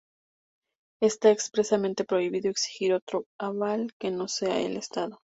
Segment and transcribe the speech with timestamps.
[0.99, 5.19] Está expresamente prohibido exigir otro aval que no sea el Estado.